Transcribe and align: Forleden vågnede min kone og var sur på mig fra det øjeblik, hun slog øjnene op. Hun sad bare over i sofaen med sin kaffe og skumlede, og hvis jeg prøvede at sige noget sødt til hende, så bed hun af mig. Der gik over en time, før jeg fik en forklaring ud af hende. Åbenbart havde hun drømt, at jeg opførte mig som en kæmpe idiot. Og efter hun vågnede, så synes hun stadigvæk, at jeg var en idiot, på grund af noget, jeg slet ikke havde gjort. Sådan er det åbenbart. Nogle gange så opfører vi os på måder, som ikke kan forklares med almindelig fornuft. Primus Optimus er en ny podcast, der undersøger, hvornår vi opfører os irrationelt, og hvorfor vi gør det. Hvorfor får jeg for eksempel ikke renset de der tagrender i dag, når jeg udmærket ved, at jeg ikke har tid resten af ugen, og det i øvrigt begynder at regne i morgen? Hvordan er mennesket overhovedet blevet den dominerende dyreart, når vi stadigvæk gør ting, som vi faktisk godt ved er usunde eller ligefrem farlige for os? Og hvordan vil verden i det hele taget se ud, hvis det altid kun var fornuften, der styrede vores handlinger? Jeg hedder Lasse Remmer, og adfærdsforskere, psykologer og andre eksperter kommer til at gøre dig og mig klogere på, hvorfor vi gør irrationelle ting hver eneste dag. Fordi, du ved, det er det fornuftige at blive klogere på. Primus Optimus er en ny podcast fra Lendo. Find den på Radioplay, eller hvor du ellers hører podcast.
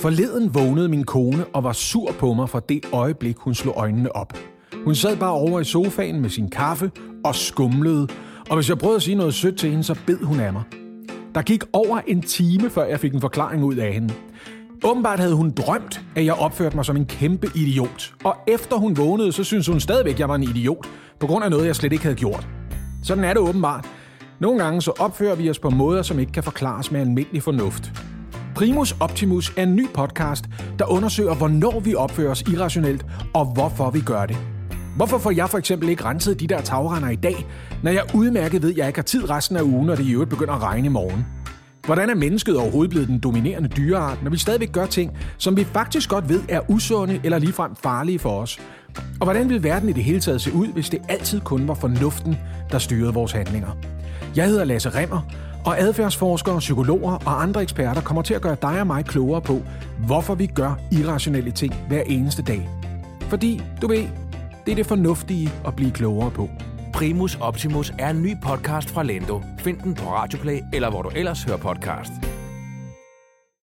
Forleden 0.00 0.54
vågnede 0.54 0.88
min 0.88 1.04
kone 1.04 1.44
og 1.44 1.64
var 1.64 1.72
sur 1.72 2.12
på 2.18 2.32
mig 2.32 2.48
fra 2.48 2.60
det 2.68 2.84
øjeblik, 2.92 3.36
hun 3.38 3.54
slog 3.54 3.74
øjnene 3.76 4.16
op. 4.16 4.32
Hun 4.84 4.94
sad 4.94 5.16
bare 5.16 5.32
over 5.32 5.60
i 5.60 5.64
sofaen 5.64 6.20
med 6.20 6.30
sin 6.30 6.50
kaffe 6.50 6.90
og 7.24 7.34
skumlede, 7.34 8.08
og 8.50 8.56
hvis 8.56 8.68
jeg 8.68 8.78
prøvede 8.78 8.96
at 8.96 9.02
sige 9.02 9.14
noget 9.14 9.34
sødt 9.34 9.58
til 9.58 9.70
hende, 9.70 9.84
så 9.84 9.98
bed 10.06 10.18
hun 10.18 10.40
af 10.40 10.52
mig. 10.52 10.62
Der 11.34 11.42
gik 11.42 11.64
over 11.72 12.00
en 12.06 12.22
time, 12.22 12.70
før 12.70 12.84
jeg 12.84 13.00
fik 13.00 13.14
en 13.14 13.20
forklaring 13.20 13.64
ud 13.64 13.74
af 13.74 13.92
hende. 13.92 14.14
Åbenbart 14.84 15.18
havde 15.20 15.34
hun 15.34 15.50
drømt, 15.50 16.00
at 16.16 16.24
jeg 16.24 16.34
opførte 16.34 16.76
mig 16.76 16.84
som 16.84 16.96
en 16.96 17.06
kæmpe 17.06 17.50
idiot. 17.54 18.14
Og 18.24 18.36
efter 18.46 18.76
hun 18.76 18.96
vågnede, 18.96 19.32
så 19.32 19.44
synes 19.44 19.66
hun 19.66 19.80
stadigvæk, 19.80 20.14
at 20.14 20.20
jeg 20.20 20.28
var 20.28 20.34
en 20.34 20.42
idiot, 20.42 20.86
på 21.20 21.26
grund 21.26 21.44
af 21.44 21.50
noget, 21.50 21.66
jeg 21.66 21.76
slet 21.76 21.92
ikke 21.92 22.04
havde 22.04 22.16
gjort. 22.16 22.48
Sådan 23.02 23.24
er 23.24 23.28
det 23.28 23.38
åbenbart. 23.38 23.86
Nogle 24.40 24.64
gange 24.64 24.82
så 24.82 24.92
opfører 24.98 25.34
vi 25.34 25.50
os 25.50 25.58
på 25.58 25.70
måder, 25.70 26.02
som 26.02 26.18
ikke 26.18 26.32
kan 26.32 26.42
forklares 26.42 26.90
med 26.90 27.00
almindelig 27.00 27.42
fornuft. 27.42 27.92
Primus 28.58 28.96
Optimus 29.00 29.52
er 29.56 29.62
en 29.62 29.76
ny 29.76 29.86
podcast, 29.94 30.44
der 30.78 30.84
undersøger, 30.90 31.34
hvornår 31.34 31.80
vi 31.80 31.94
opfører 31.94 32.30
os 32.30 32.42
irrationelt, 32.42 33.06
og 33.34 33.44
hvorfor 33.44 33.90
vi 33.90 34.00
gør 34.00 34.26
det. 34.26 34.36
Hvorfor 34.96 35.18
får 35.18 35.30
jeg 35.30 35.50
for 35.50 35.58
eksempel 35.58 35.88
ikke 35.88 36.04
renset 36.04 36.40
de 36.40 36.46
der 36.46 36.60
tagrender 36.60 37.08
i 37.08 37.16
dag, 37.16 37.46
når 37.82 37.90
jeg 37.90 38.02
udmærket 38.14 38.62
ved, 38.62 38.70
at 38.70 38.76
jeg 38.76 38.86
ikke 38.86 38.98
har 38.98 39.02
tid 39.02 39.30
resten 39.30 39.56
af 39.56 39.62
ugen, 39.62 39.90
og 39.90 39.96
det 39.96 40.04
i 40.04 40.12
øvrigt 40.12 40.30
begynder 40.30 40.54
at 40.54 40.62
regne 40.62 40.86
i 40.86 40.88
morgen? 40.88 41.26
Hvordan 41.86 42.10
er 42.10 42.14
mennesket 42.14 42.56
overhovedet 42.56 42.90
blevet 42.90 43.08
den 43.08 43.18
dominerende 43.18 43.68
dyreart, 43.68 44.22
når 44.22 44.30
vi 44.30 44.38
stadigvæk 44.38 44.72
gør 44.72 44.86
ting, 44.86 45.18
som 45.36 45.56
vi 45.56 45.64
faktisk 45.64 46.08
godt 46.08 46.28
ved 46.28 46.42
er 46.48 46.70
usunde 46.70 47.20
eller 47.24 47.38
ligefrem 47.38 47.76
farlige 47.76 48.18
for 48.18 48.40
os? 48.40 48.60
Og 49.20 49.24
hvordan 49.24 49.48
vil 49.48 49.62
verden 49.62 49.88
i 49.88 49.92
det 49.92 50.04
hele 50.04 50.20
taget 50.20 50.40
se 50.40 50.52
ud, 50.52 50.66
hvis 50.66 50.90
det 50.90 51.00
altid 51.08 51.40
kun 51.40 51.68
var 51.68 51.74
fornuften, 51.74 52.36
der 52.72 52.78
styrede 52.78 53.14
vores 53.14 53.32
handlinger? 53.32 53.70
Jeg 54.36 54.46
hedder 54.46 54.64
Lasse 54.64 54.90
Remmer, 54.90 55.20
og 55.68 55.80
adfærdsforskere, 55.80 56.58
psykologer 56.58 57.12
og 57.12 57.42
andre 57.42 57.62
eksperter 57.62 58.00
kommer 58.00 58.22
til 58.22 58.34
at 58.34 58.42
gøre 58.42 58.56
dig 58.62 58.80
og 58.80 58.86
mig 58.86 59.04
klogere 59.04 59.40
på, 59.40 59.62
hvorfor 60.06 60.34
vi 60.34 60.46
gør 60.46 60.78
irrationelle 60.92 61.50
ting 61.50 61.74
hver 61.88 62.02
eneste 62.06 62.42
dag. 62.42 62.68
Fordi, 63.20 63.62
du 63.82 63.88
ved, 63.88 64.04
det 64.66 64.72
er 64.72 64.76
det 64.76 64.86
fornuftige 64.86 65.50
at 65.66 65.76
blive 65.76 65.90
klogere 65.90 66.30
på. 66.30 66.48
Primus 66.94 67.34
Optimus 67.40 67.92
er 67.98 68.10
en 68.10 68.22
ny 68.22 68.36
podcast 68.42 68.90
fra 68.90 69.02
Lendo. 69.02 69.42
Find 69.58 69.78
den 69.78 69.94
på 69.94 70.10
Radioplay, 70.10 70.58
eller 70.72 70.90
hvor 70.90 71.02
du 71.02 71.08
ellers 71.08 71.44
hører 71.44 71.58
podcast. 71.58 72.12